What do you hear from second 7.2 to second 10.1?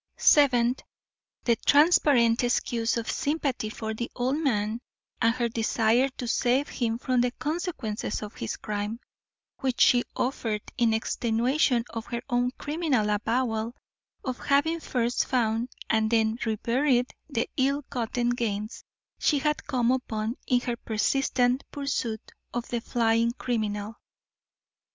the consequences of his crime, which she